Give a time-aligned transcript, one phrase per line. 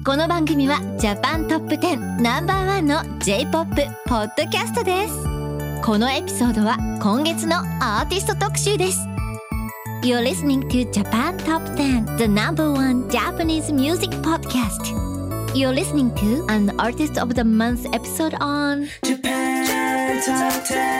[0.00, 3.74] この番組はジャパントップ10ナンバーワンの J-POP
[4.06, 5.14] ポッドキャストです
[5.84, 9.00] このエピソードは今月のアーティスト特集です
[10.02, 14.94] You're listening to Japan Top 10 the number one Japanese music podcast
[15.54, 20.96] You're listening to an Artist of the Month episode on Japan Top 10.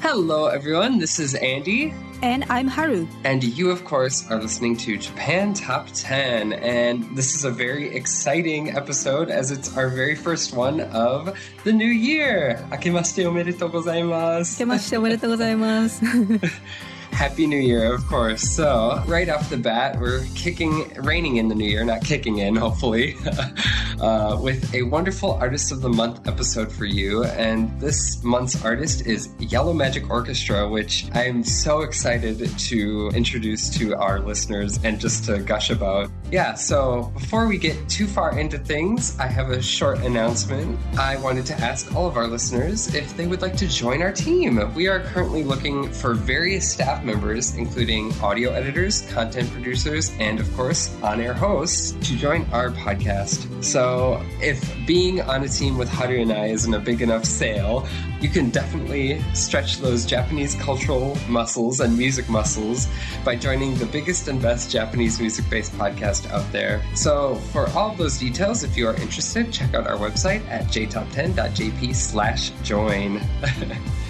[0.00, 0.98] Hello, everyone.
[0.98, 1.92] This is Andy.
[2.23, 3.05] And I'm Haru.
[3.25, 6.53] And you, of course, are listening to Japan Top 10.
[6.53, 11.73] And this is a very exciting episode as it's our very first one of the
[11.73, 12.65] new year.
[12.71, 14.55] Akemashite omedetou gozaimasu.
[14.55, 16.49] Akemashite omedetou gozaimasu.
[17.13, 18.41] Happy New Year, of course.
[18.41, 22.55] So, right off the bat, we're kicking, raining in the new year, not kicking in,
[22.55, 23.15] hopefully,
[24.01, 27.23] uh, with a wonderful Artist of the Month episode for you.
[27.23, 33.95] And this month's artist is Yellow Magic Orchestra, which I'm so excited to introduce to
[33.95, 36.09] our listeners and just to gush about.
[36.31, 40.79] Yeah, so before we get too far into things, I have a short announcement.
[40.97, 44.11] I wanted to ask all of our listeners if they would like to join our
[44.11, 44.73] team.
[44.73, 50.53] We are currently looking for various staff members, including audio editors, content producers, and of
[50.55, 53.63] course, on air hosts, to join our podcast.
[53.63, 57.87] So, if being on a team with Haru and I isn't a big enough sale,
[58.21, 62.87] you can definitely stretch those Japanese cultural muscles and music muscles
[63.25, 66.81] by joining the biggest and best Japanese music based podcast out there.
[66.95, 70.65] So, for all of those details, if you are interested, check out our website at
[70.65, 73.21] jtop10.jp slash join.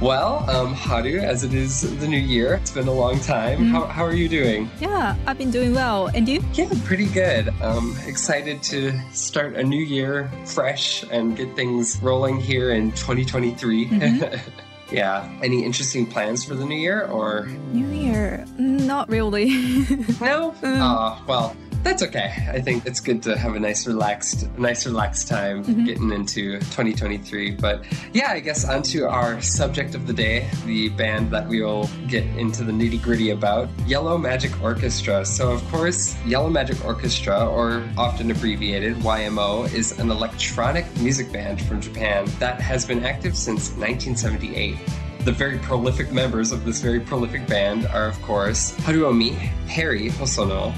[0.00, 3.66] Well, um, Haru, as it is the new year, it's been a long time.
[3.70, 4.70] How, how are you doing?
[4.78, 6.08] Yeah, I've been doing well.
[6.08, 6.44] And you?
[6.52, 7.48] Yeah, pretty good.
[7.62, 13.84] Um, excited to start a new year fresh and get things rolling here in 2023.
[14.92, 15.40] yeah.
[15.42, 18.44] Any interesting plans for the new year or New Year?
[18.58, 19.48] Not really.
[20.20, 20.54] no?
[20.62, 22.32] Oh, well, that's okay.
[22.48, 25.84] I think it's good to have a nice relaxed, nice relaxed time mm-hmm.
[25.84, 27.52] getting into 2023.
[27.52, 31.88] But yeah, I guess onto our subject of the day, the band that we will
[32.08, 35.24] get into the nitty gritty about, Yellow Magic Orchestra.
[35.24, 41.62] So of course, Yellow Magic Orchestra, or often abbreviated YMO, is an electronic music band
[41.62, 44.76] from Japan that has been active since 1978.
[45.20, 49.32] The very prolific members of this very prolific band are, of course, Haruomi,
[49.66, 50.72] Harry Hosono,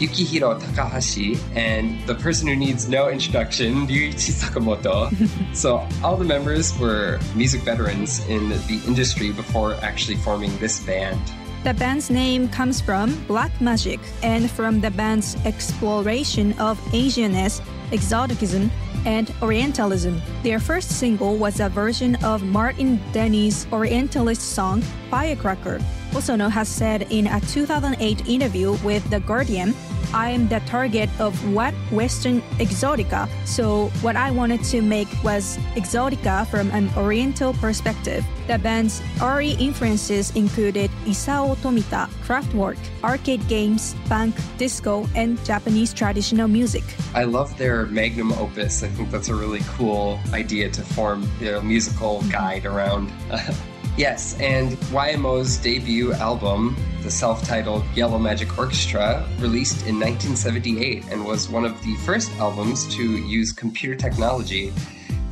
[0.00, 5.12] Yukihiro Takahashi, and the person who needs no introduction, Ryuichi Sakamoto.
[5.54, 11.20] so all the members were music veterans in the industry before actually forming this band.
[11.62, 17.60] the band's name comes from black magic and from the band's exploration of Asianness,
[17.92, 18.70] exoticism,
[19.04, 20.20] and Orientalism.
[20.42, 25.78] Their first single was a version of Martin Denny's Orientalist song, Firecracker.
[26.12, 29.74] Hosono has said in a 2008 interview with The Guardian,
[30.12, 35.58] I am the target of what Western exotica, so what I wanted to make was
[35.74, 38.24] exotica from an Oriental perspective.
[38.46, 46.48] The band's early influences included Isao Tomita, Kraftwerk, arcade games, punk, disco, and Japanese traditional
[46.48, 46.82] music.
[47.14, 48.82] I love their magnum opus.
[48.82, 53.12] I think that's a really cool idea to form a musical guide around.
[53.96, 61.24] yes, and YMO's debut album, the self titled Yellow Magic Orchestra, released in 1978 and
[61.24, 64.72] was one of the first albums to use computer technology.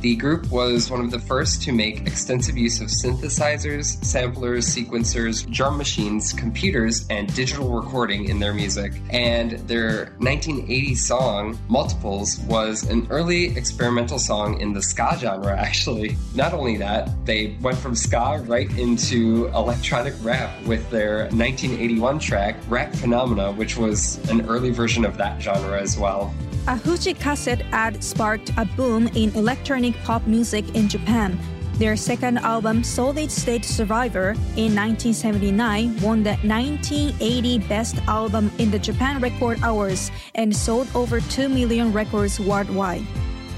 [0.01, 5.49] The group was one of the first to make extensive use of synthesizers, samplers, sequencers,
[5.51, 8.93] drum machines, computers, and digital recording in their music.
[9.09, 16.15] And their 1980 song, Multiplies, was an early experimental song in the ska genre, actually.
[16.33, 22.55] Not only that, they went from ska right into electronic rap with their 1981 track,
[22.69, 26.33] Rap Phenomena, which was an early version of that genre as well.
[26.67, 31.39] A Fuji cassette ad sparked a boom in electronic pop music in Japan.
[31.79, 38.77] Their second album, Solid State Survivor, in 1979, won the 1980 Best Album in the
[38.77, 43.05] Japan Record Awards and sold over 2 million records worldwide.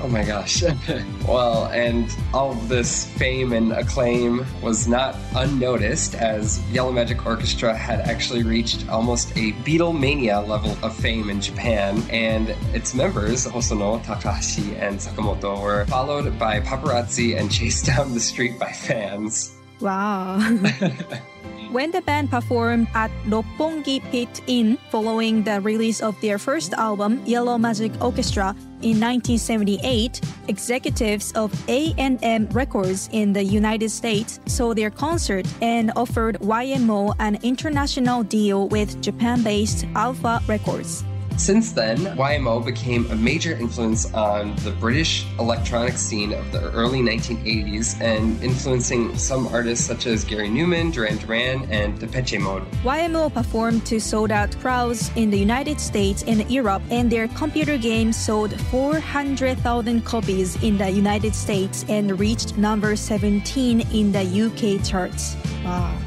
[0.03, 0.63] Oh my gosh.
[1.27, 7.75] well, and all of this fame and acclaim was not unnoticed as Yellow Magic Orchestra
[7.75, 14.03] had actually reached almost a Beatlemania level of fame in Japan, and its members, Hosono,
[14.03, 19.55] Takahashi, and Sakamoto, were followed by paparazzi and chased down the street by fans.
[19.79, 20.39] Wow.
[21.71, 27.21] when the band performed at Roppongi Pit Inn following the release of their first album,
[27.25, 34.89] Yellow Magic Orchestra, in 1978, executives of A&M Records in the United States saw their
[34.89, 41.03] concert and offered YMO an international deal with Japan-based Alfa Records.
[41.41, 46.99] Since then, YMO became a major influence on the British electronic scene of the early
[46.99, 52.61] 1980s and influencing some artists such as Gary Numan, Duran Duran, and Depeche Mode.
[52.83, 57.75] YMO performed to sold out crowds in the United States and Europe, and their computer
[57.75, 64.85] game sold 400,000 copies in the United States and reached number 17 in the UK
[64.85, 65.35] charts.
[65.65, 65.97] Wow.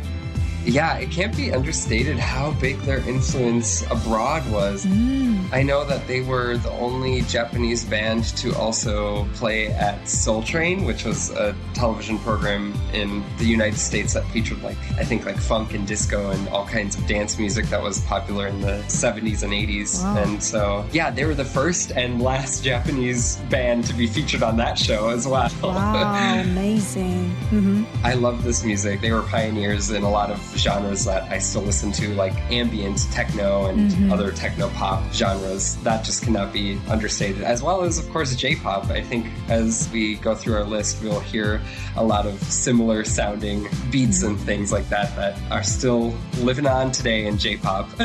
[0.64, 4.86] Yeah, it can't be understated how big their influence abroad was.
[4.86, 5.52] Mm.
[5.52, 10.84] I know that they were the only Japanese band to also play at Soul Train,
[10.84, 15.36] which was a television program in the United States that featured like I think like
[15.38, 19.42] funk and disco and all kinds of dance music that was popular in the 70s
[19.42, 20.02] and 80s.
[20.02, 20.22] Wow.
[20.22, 24.56] And so, yeah, they were the first and last Japanese band to be featured on
[24.56, 25.50] that show as well.
[25.62, 27.30] Wow, amazing.
[27.50, 29.00] hmm I love this music.
[29.00, 33.10] They were pioneers in a lot of genres that I still listen to, like ambient
[33.12, 34.12] techno and mm-hmm.
[34.12, 35.76] other techno pop genres.
[35.82, 38.90] That just cannot be understated, as well as, of course, J pop.
[38.90, 41.60] I think as we go through our list, we'll hear
[41.96, 44.46] a lot of similar sounding beats and mm-hmm.
[44.46, 47.88] things like that that are still living on today in J pop.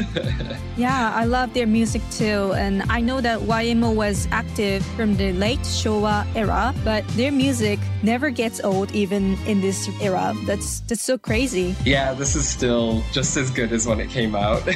[0.80, 2.54] Yeah, I love their music too.
[2.54, 7.80] And I know that YMO was active from the late Showa era, but their music
[8.04, 10.34] never gets old even in this era.
[10.46, 11.75] That's that's so crazy.
[11.86, 14.62] yeah, this is still just as good as when it came out.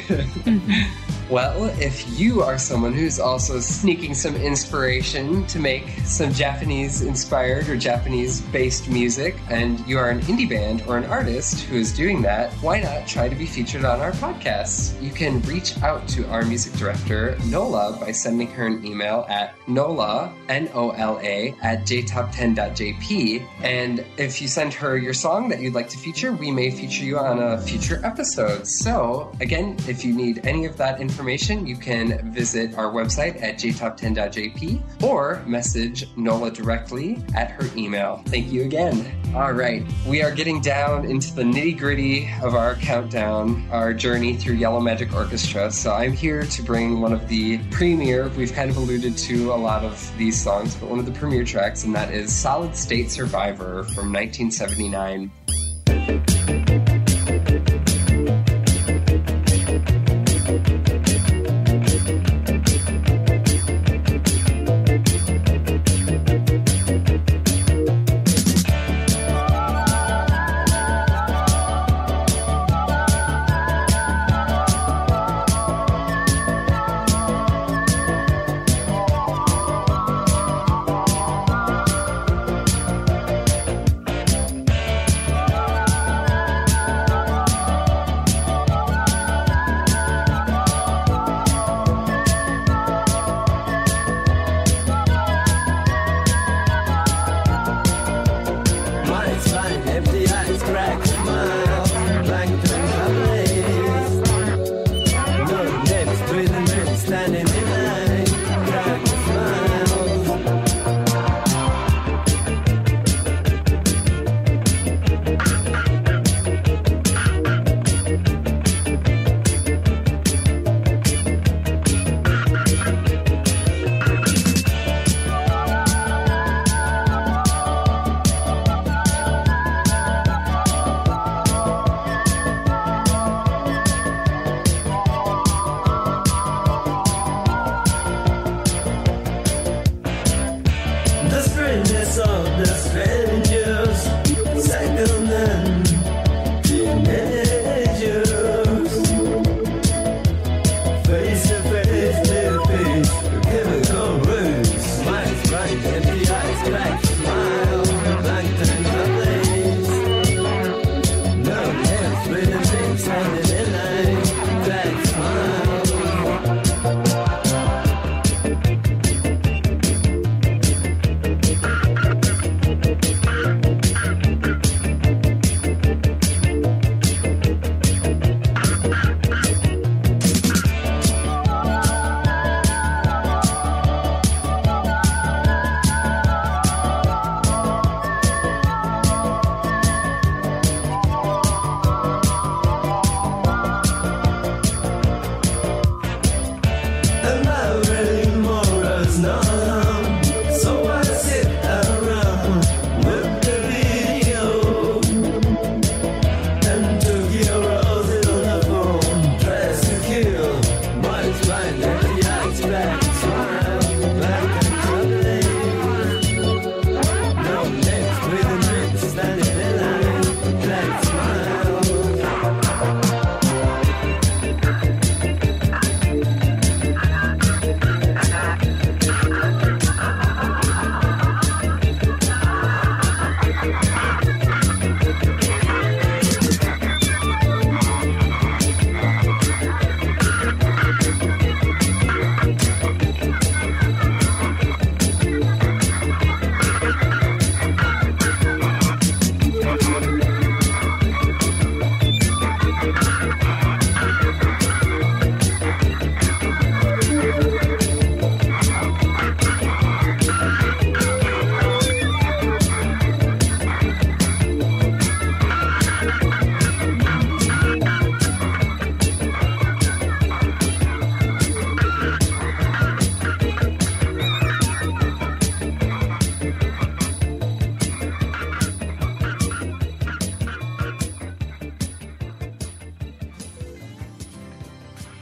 [0.44, 1.23] Mm-hmm.
[1.34, 7.68] Well, if you are someone who's also sneaking some inspiration to make some Japanese inspired
[7.68, 11.92] or Japanese based music, and you are an indie band or an artist who is
[11.92, 15.02] doing that, why not try to be featured on our podcast?
[15.02, 19.56] You can reach out to our music director, Nola, by sending her an email at
[19.66, 23.44] nola, N O L A, at jtop10.jp.
[23.60, 27.04] And if you send her your song that you'd like to feature, we may feature
[27.04, 28.68] you on a future episode.
[28.68, 33.56] So, again, if you need any of that information, you can visit our website at
[33.56, 38.22] jtop10.jp or message Nola directly at her email.
[38.26, 39.12] Thank you again.
[39.34, 44.36] All right, we are getting down into the nitty gritty of our countdown, our journey
[44.36, 45.70] through Yellow Magic Orchestra.
[45.70, 49.56] So I'm here to bring one of the premier, we've kind of alluded to a
[49.56, 53.10] lot of these songs, but one of the premier tracks, and that is Solid State
[53.10, 56.63] Survivor from 1979.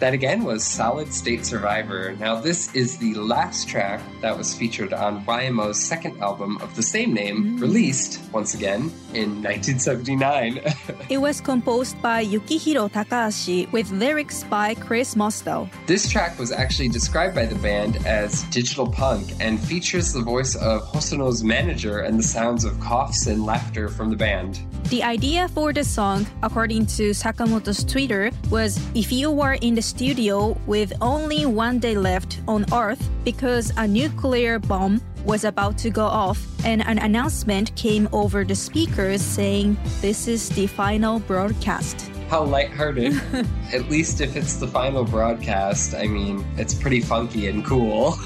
[0.02, 2.16] That again was Solid State Survivor.
[2.18, 6.82] Now, this is the last track that was featured on YMO's second album of the
[6.82, 7.61] same name, mm.
[7.61, 10.61] released once again in 1979.
[11.09, 15.69] It was composed by Yukihiro Takahashi with lyrics by Chris Mosdell.
[15.87, 20.54] this track was actually described by the band as digital punk and features the voice
[20.57, 24.61] of Hosono's manager and the sounds of coughs and laughter from the band.
[24.88, 29.83] The idea for the song, according to Sakamoto's Twitter, was if you were in the
[29.83, 35.89] studio with only one day left on Earth because a nuclear bomb was about to
[35.89, 42.10] go off and an announcement came over the speakers saying this is the final broadcast.
[42.30, 43.13] How lighthearted.
[43.74, 48.18] At least if it's the final broadcast, I mean, it's pretty funky and cool.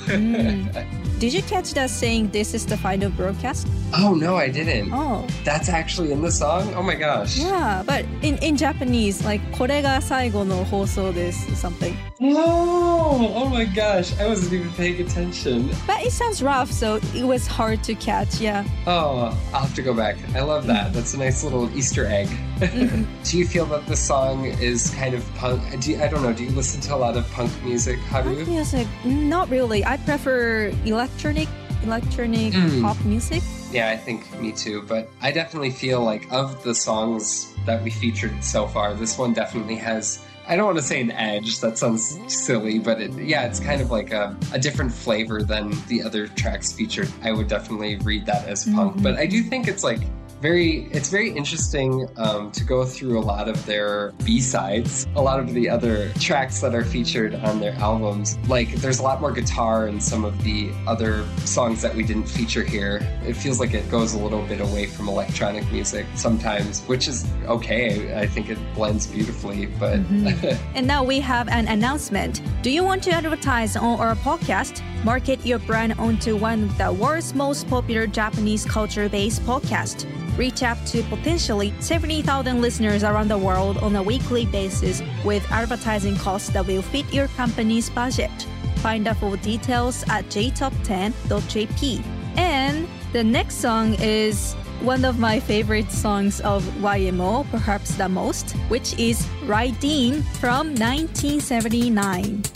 [1.19, 3.67] Did you catch that saying this is the final broadcast?
[3.93, 4.89] oh, no, I didn't.
[4.93, 6.73] Oh, That's actually in the song?
[6.75, 7.37] Oh my gosh.
[7.37, 11.93] yeah, but in, in Japanese, like これが最後の放送です something.
[12.20, 13.32] No!
[13.34, 15.70] Oh my gosh, I wasn't even paying attention.
[15.86, 18.66] But it sounds rough, so it was hard to catch, yeah.
[18.86, 20.16] Oh, I'll have to go back.
[20.34, 20.92] I love that.
[20.92, 22.28] That's a nice little Easter egg.
[23.24, 25.62] do you feel that the song is kind of punk?
[25.80, 26.32] Do you, I don't know.
[26.32, 28.34] Do you listen to a lot of punk music, Haru?
[28.36, 29.84] Punk music, not really.
[29.84, 31.48] I prefer electronic,
[31.82, 32.82] electronic Mm.
[32.82, 33.42] pop music.
[33.70, 34.82] Yeah, I think me too.
[34.82, 39.34] But I definitely feel like of the songs that we featured so far, this one
[39.34, 40.24] definitely has.
[40.48, 41.58] I don't want to say an edge.
[41.60, 45.72] That sounds silly, but it, yeah, it's kind of like a, a different flavor than
[45.88, 47.10] the other tracks featured.
[47.22, 49.22] I would definitely read that as punk, but mm-hmm.
[49.22, 50.00] I do think it's like
[50.40, 55.40] very it's very interesting um, to go through a lot of their b-sides a lot
[55.40, 59.32] of the other tracks that are featured on their albums like there's a lot more
[59.32, 63.74] guitar in some of the other songs that we didn't feature here it feels like
[63.74, 68.50] it goes a little bit away from electronic music sometimes which is okay i think
[68.50, 70.00] it blends beautifully but
[70.74, 72.42] And now we have an announcement.
[72.62, 74.82] Do you want to advertise on our podcast?
[75.04, 80.06] Market your brand onto one of the world's most popular Japanese culture based podcasts.
[80.36, 86.16] Reach out to potentially 70,000 listeners around the world on a weekly basis with advertising
[86.16, 88.30] costs that will fit your company's budget.
[88.76, 92.04] Find out full details at jtop10.jp.
[92.36, 98.52] And the next song is one of my favorite songs of YMO, perhaps the most,
[98.68, 102.55] which is Rydeen from 1979.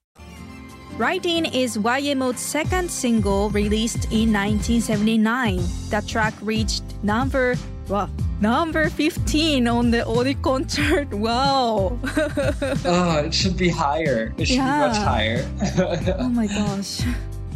[0.97, 5.57] Rydeen is YMO's second single released in 1979.
[5.89, 7.55] The track reached number
[7.87, 11.09] well, number 15 on the Oricon chart.
[11.13, 11.99] Wow.
[12.85, 14.33] Oh, it should be higher.
[14.37, 14.87] It should Yeah.
[14.87, 15.45] be much higher.
[16.19, 17.01] oh my gosh.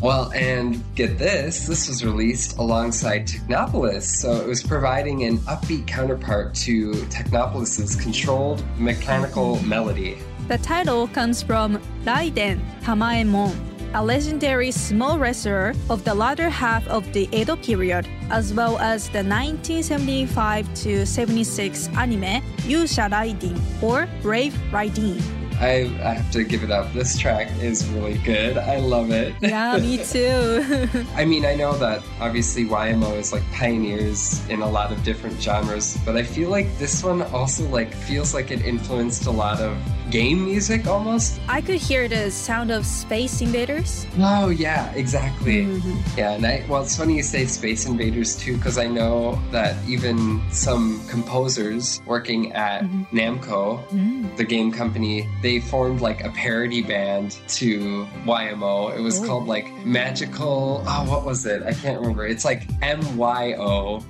[0.01, 5.87] Well, and get this, this was released alongside Technopolis, so it was providing an upbeat
[5.87, 9.69] counterpart to Technopolis's controlled mechanical mm-hmm.
[9.69, 10.17] melody.
[10.47, 13.55] The title comes from Raiden Tamaemon,
[13.95, 19.09] a legendary sumo wrestler of the latter half of the Edo period, as well as
[19.09, 25.19] the 1975 to 76 anime Yusha Raideen or Brave Raideen.
[25.59, 26.93] I, I have to give it up.
[26.93, 28.57] This track is really good.
[28.57, 29.33] I love it.
[29.41, 30.87] Yeah, me too.
[31.15, 35.41] I mean, I know that obviously YMO is like pioneers in a lot of different
[35.41, 39.61] genres, but I feel like this one also like feels like it influenced a lot
[39.61, 39.77] of
[40.11, 41.39] game music almost.
[41.49, 44.05] I could hear the sound of Space Invaders.
[44.19, 45.65] Oh yeah, exactly.
[45.65, 46.17] Mm-hmm.
[46.17, 49.75] Yeah, and I, well, it's funny you say Space Invaders too, because I know that
[49.87, 53.17] even some composers working at Mm-hmm.
[53.17, 54.35] Namco, Mm.
[54.37, 58.95] the game company, they formed like a parody band to YMO.
[58.95, 59.25] It was Oh.
[59.25, 60.83] called like Magical.
[60.87, 61.63] Oh, what was it?
[61.63, 62.25] I can't remember.
[62.27, 64.03] It's like M Y O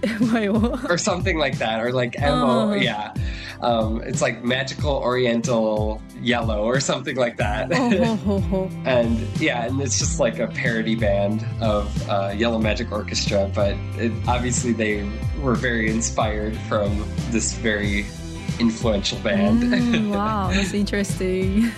[0.89, 2.71] or something like that, or like M O.
[2.71, 2.73] Oh.
[2.73, 3.13] Yeah,
[3.61, 5.84] um, it's like Magical Oriental
[6.21, 7.71] Yellow or something like that.
[8.85, 13.75] And yeah, and it's just like a parody band of uh, Yellow Magic Orchestra, but
[13.97, 15.09] it, obviously they
[15.41, 18.05] were very inspired from this very
[18.59, 19.63] influential band.
[19.63, 21.71] Mm, wow, that's interesting.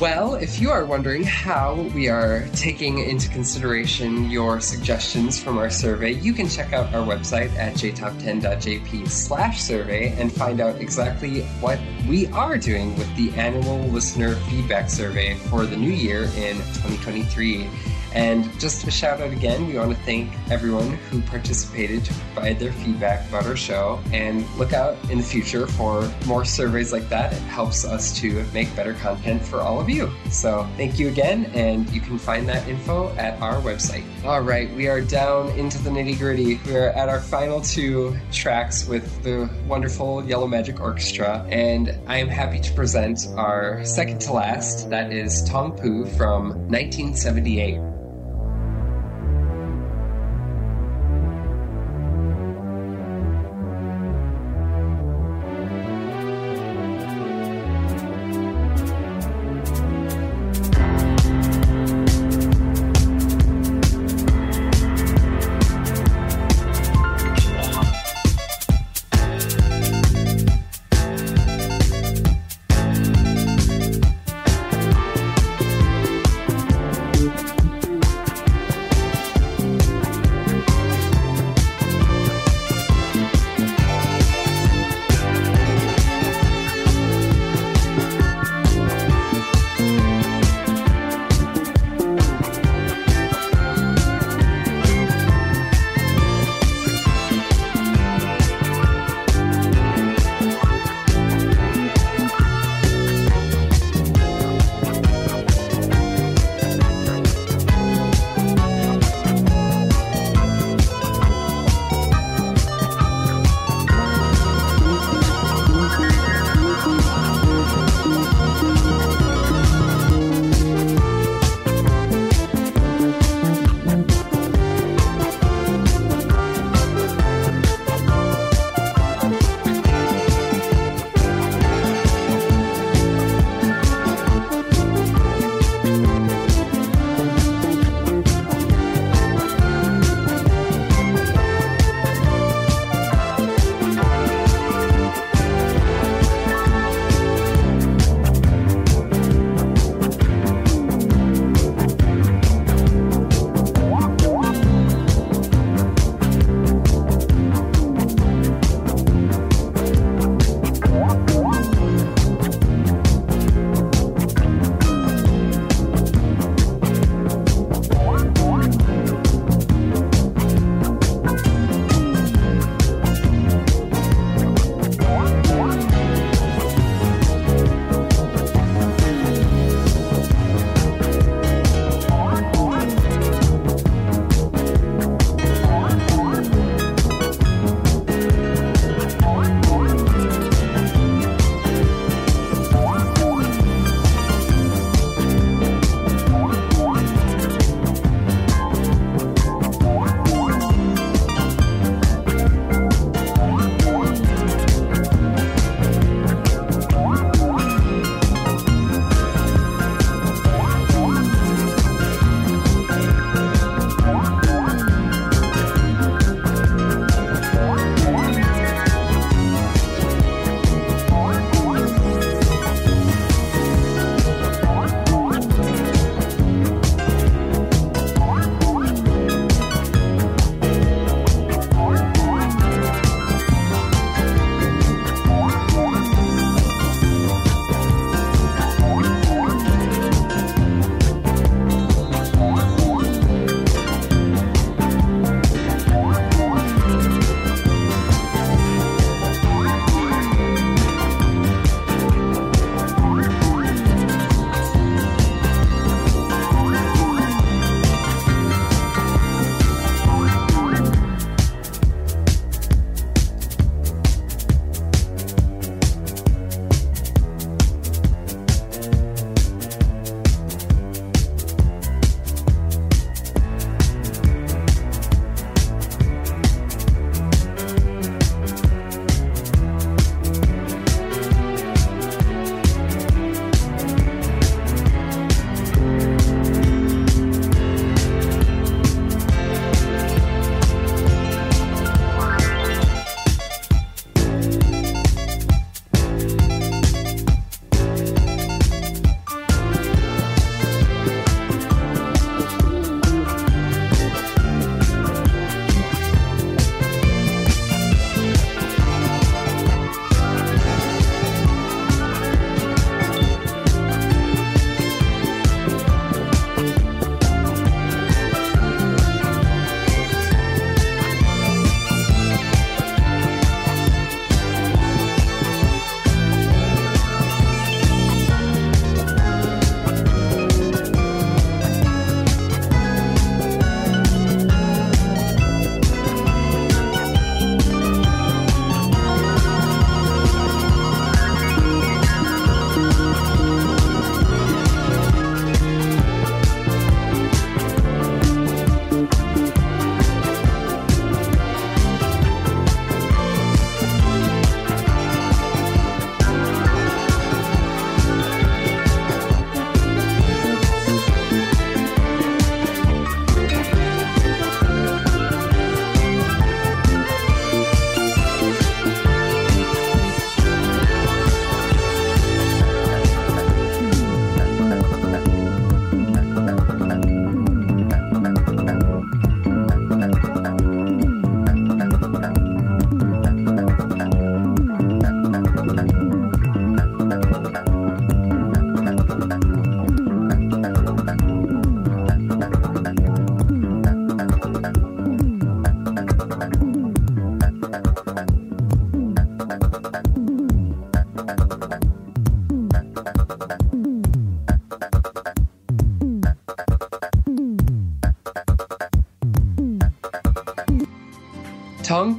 [0.00, 5.70] Well, if you are wondering how we are taking into consideration your suggestions from our
[5.70, 11.42] survey, you can check out our website at jtop10.jp slash survey and find out exactly
[11.58, 16.54] what we are doing with the annual listener feedback survey for the new year in
[16.78, 17.68] 2023.
[18.14, 22.58] And just a shout out again, we want to thank everyone who participated to provide
[22.58, 27.08] their feedback about our show and look out in the future for more surveys like
[27.08, 27.32] that.
[27.32, 30.10] It helps us to make better content for all of you.
[30.30, 34.04] So thank you again, and you can find that info at our website.
[34.24, 36.60] All right, we are down into the nitty gritty.
[36.66, 42.18] We are at our final two tracks with the wonderful Yellow Magic Orchestra, and I
[42.18, 44.88] am happy to present our second to last.
[44.90, 47.97] That is Tong Poo from 1978.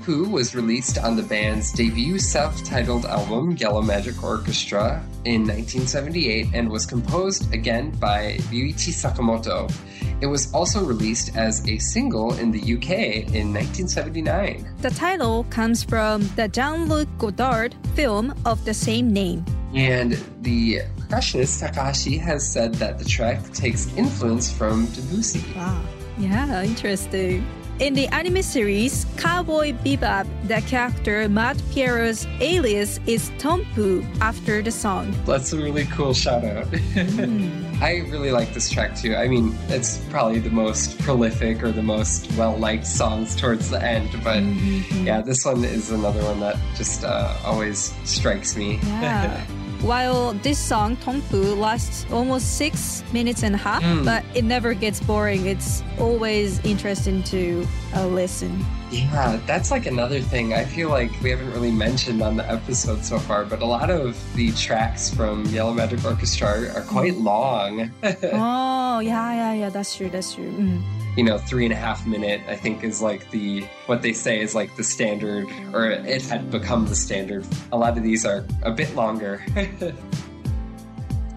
[0.10, 6.48] Poo was released on the band's debut self titled album, Yellow Magic Orchestra, in 1978
[6.52, 9.72] and was composed again by Ryuichi Sakamoto.
[10.20, 14.78] It was also released as a single in the UK in 1979.
[14.82, 19.46] The title comes from the Jean-Luc Godard film of the same name.
[19.76, 25.46] And the percussionist Takahashi has said that the track takes influence from Debussy.
[25.56, 25.80] Wow.
[26.18, 27.46] Yeah, interesting.
[27.80, 34.70] In the anime series Cowboy Bebop, the character Mad Pierrot's alias is Tongpu after the
[34.70, 35.16] song.
[35.26, 36.68] That's a really cool shout out.
[37.82, 39.16] I really like this track too.
[39.16, 43.82] I mean, it's probably the most prolific or the most well liked songs towards the
[43.82, 44.44] end, but
[45.06, 48.78] yeah, this one is another one that just uh, always strikes me.
[48.84, 49.46] Yeah.
[49.82, 54.04] While this song Tongpu lasts almost six minutes and a half, Mm.
[54.04, 55.46] but it never gets boring.
[55.46, 57.66] It's always interesting to
[57.96, 58.66] uh, listen.
[58.92, 60.54] Yeah, that's like another thing.
[60.54, 63.90] I feel like we haven't really mentioned on the episode so far, but a lot
[63.90, 67.90] of the tracks from Yellow Magic Orchestra are, are quite long.
[68.04, 69.70] oh, yeah, yeah, yeah.
[69.70, 70.10] That's true.
[70.10, 70.52] That's true.
[70.52, 70.82] Mm.
[71.18, 74.40] You know, three and a half minute, I think is like the, what they say
[74.40, 77.46] is like the standard, or it had become the standard.
[77.72, 79.44] A lot of these are a bit longer.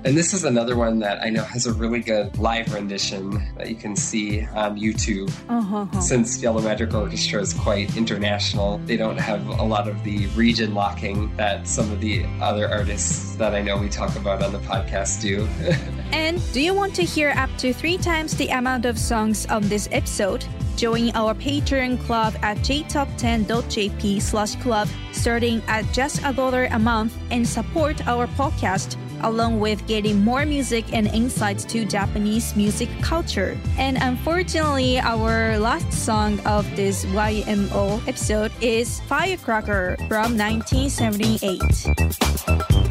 [0.04, 3.68] and this is another one that I know has a really good live rendition that
[3.68, 5.32] you can see on YouTube.
[5.48, 6.00] Uh-huh.
[6.00, 10.74] Since Yellow Magic Orchestra is quite international, they don't have a lot of the region
[10.74, 14.60] locking that some of the other artists that I know we talk about on the
[14.60, 15.48] podcast do.
[16.12, 19.62] And do you want to hear up to three times the amount of songs on
[19.68, 20.44] this episode?
[20.76, 27.16] Join our Patreon club at jtop10.jp slash club starting at just a dollar a month
[27.30, 33.56] and support our podcast along with getting more music and insights to Japanese music culture.
[33.78, 42.82] And unfortunately, our last song of this YMO episode is Firecracker from 1978.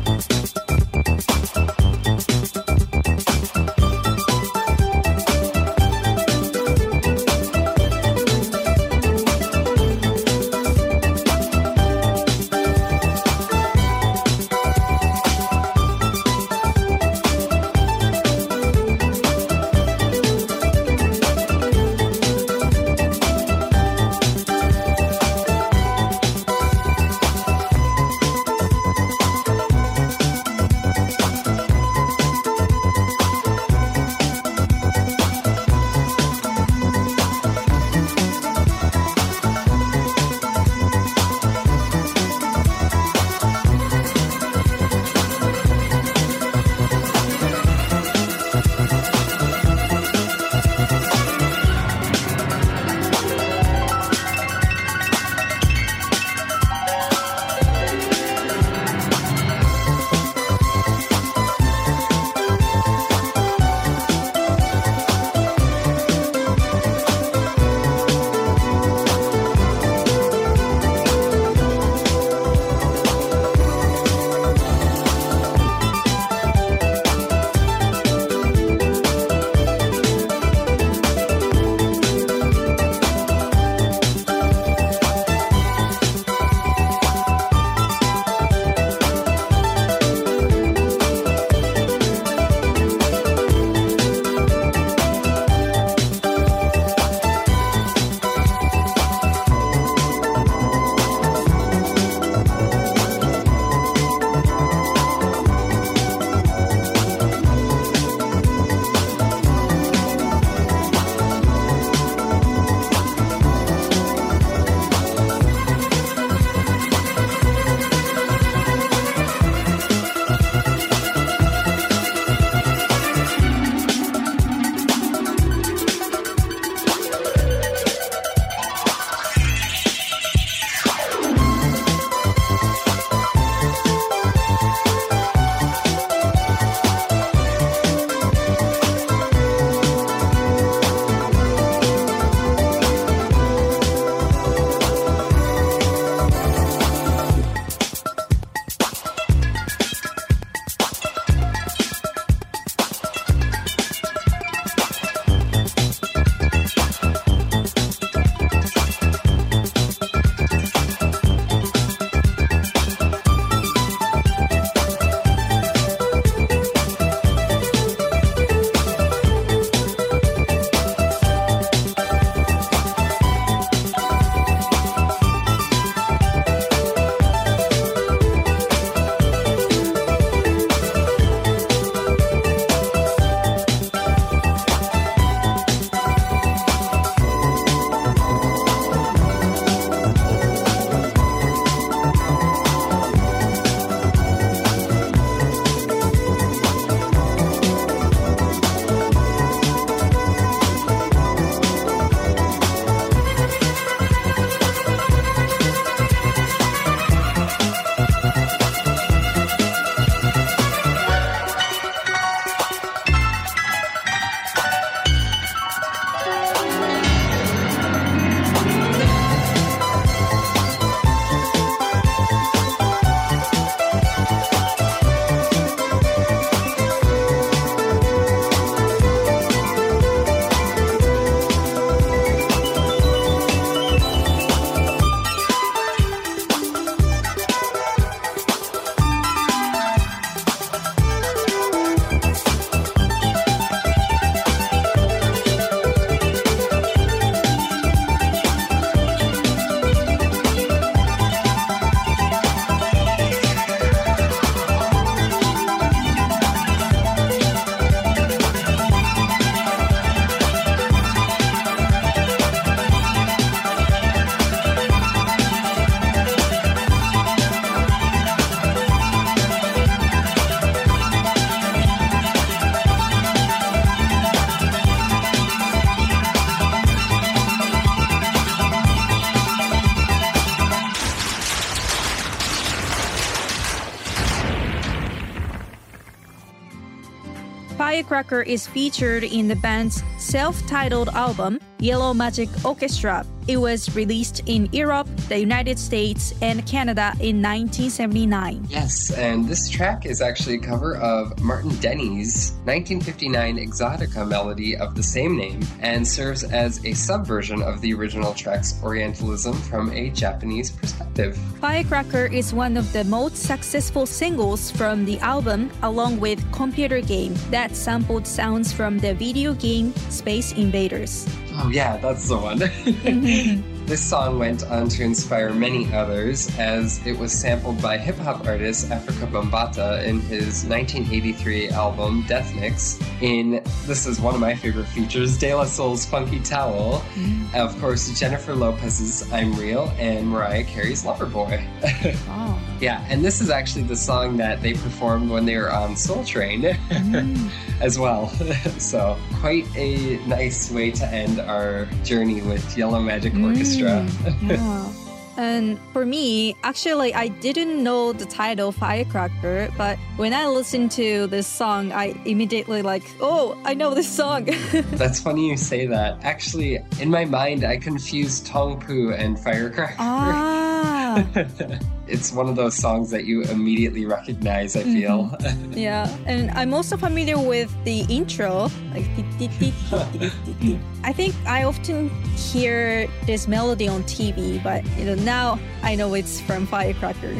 [287.91, 293.25] Firecracker is featured in the band's self titled album, Yellow Magic Orchestra.
[293.47, 298.67] It was released in Europe, the United States, and Canada in 1979.
[298.69, 304.95] Yes, and this track is actually a cover of Martin Denny's 1959 Exotica melody of
[304.95, 310.11] the same name and serves as a subversion of the original track's Orientalism from a
[310.11, 311.35] Japanese perspective.
[311.59, 317.33] Firecracker is one of the most successful singles from the album, along with Computer Game,
[317.49, 321.25] that sampled sounds from the video game Space Invaders.
[321.53, 322.59] Oh, yeah, that's the one.
[323.01, 323.70] Mm-hmm.
[323.91, 328.47] This song went on to inspire many others as it was sampled by hip hop
[328.47, 332.97] artist Afrika Bambaataa in his 1983 album Death Mix.
[333.19, 337.53] In this is one of my favorite features De La Soul's Funky Towel, mm-hmm.
[337.53, 341.61] of course, Jennifer Lopez's I'm Real, and Mariah Carey's Loverboy.
[342.33, 342.59] Oh.
[342.79, 346.23] yeah, and this is actually the song that they performed when they were on Soul
[346.23, 347.47] Train mm-hmm.
[347.81, 348.29] as well.
[348.77, 353.80] so, quite a nice way to end our journey with Yellow Magic Orchestra.
[354.41, 354.93] Yeah.
[355.37, 361.25] And for me, actually, I didn't know the title Firecracker, but when I listened to
[361.27, 364.45] this song, I immediately like, oh, I know this song.
[364.91, 366.21] That's funny you say that.
[366.23, 369.95] Actually, in my mind, I confused Tongpu and Firecracker.
[369.99, 370.70] ah,
[372.07, 375.29] it's one of those songs that you immediately recognize, I feel.
[375.41, 375.73] Mm-hmm.
[375.73, 376.17] yeah.
[376.25, 379.05] And I'm also familiar with the intro, like.
[381.03, 386.13] I think I often hear this melody on TV, but you know now I know
[386.13, 387.35] it's from Firecracker.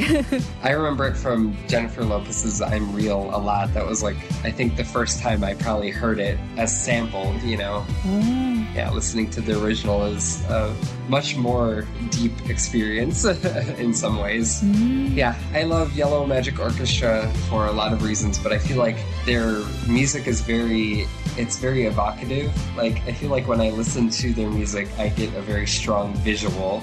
[0.64, 3.74] I remember it from Jennifer Lopez's I'm Real a lot.
[3.74, 7.58] That was like, I think the first time I probably heard it as sampled, you
[7.58, 7.86] know.
[8.06, 8.51] Oh.
[8.76, 10.74] Yeah, listening to the original is a
[11.10, 13.26] much more deep experience
[13.78, 14.64] in some ways.
[14.64, 18.98] Yeah, I love Yellow Magic Orchestra for a lot of reasons, but I feel like
[19.26, 21.06] their music is very
[21.38, 22.52] it's very evocative.
[22.76, 26.14] Like I feel like when I listen to their music, I get a very strong
[26.16, 26.82] visual.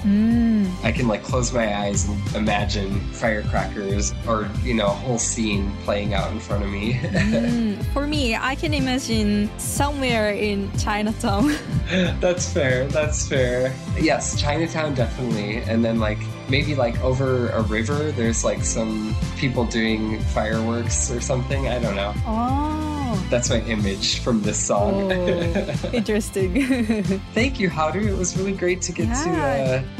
[0.83, 5.71] I can like close my eyes and imagine firecrackers or you know a whole scene
[5.83, 6.99] playing out in front of me.
[7.39, 11.53] Mm, For me, I can imagine somewhere in Chinatown.
[12.19, 12.87] That's fair.
[12.87, 13.73] That's fair.
[13.99, 15.57] Yes, Chinatown definitely.
[15.57, 16.19] And then like
[16.49, 21.67] maybe like over a river, there's like some people doing fireworks or something.
[21.67, 22.13] I don't know.
[22.25, 22.98] oh,
[23.29, 25.11] That's my image from this song.
[25.11, 26.63] oh interesting.
[27.33, 28.01] Thank you, Haru.
[28.07, 29.23] It was really great to get Yeah.
[29.23, 29.31] to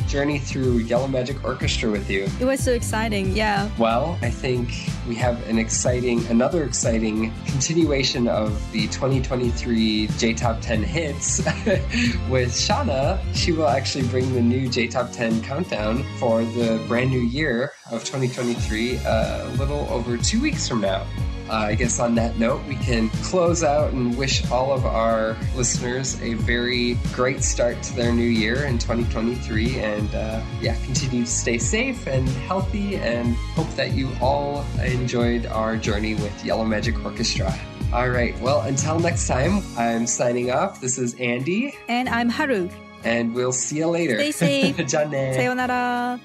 [0.03, 2.27] uh, journey through Yellow Magic Orchestra with you.
[2.39, 3.35] it was so exciting.
[3.35, 3.69] Yeah.
[3.77, 4.69] Well, I think
[5.07, 11.39] we have an exciting, another exciting continuation of the 2023 J Top 10 hits
[12.29, 13.19] with Shauna.
[13.33, 17.71] She will actually bring the new J Top 10 countdown for the brand new year
[17.91, 21.05] of 2023 uh, a little over two weeks from now.
[21.49, 25.35] Uh, I guess on that note, we can close out and wish all of our
[25.55, 29.79] listeners a very great start to their new year in 2023.
[29.79, 35.47] And uh, yeah, continue to stay safe and healthy, and hope that you all enjoyed
[35.47, 37.51] our journey with Yellow Magic Orchestra.
[37.91, 40.79] All right, well, until next time, I'm signing off.
[40.79, 42.69] This is Andy, And I'm Haru.
[43.03, 44.15] and we'll see you later.
[44.19, 44.31] Stay
[44.73, 44.77] safe.
[44.87, 45.33] Jane.
[45.33, 46.19] Sayonara.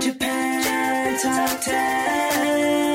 [0.00, 2.93] Japan Top 10.